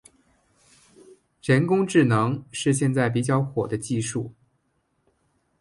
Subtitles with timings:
[1.43, 4.33] 人工智能是现在比较火的技术。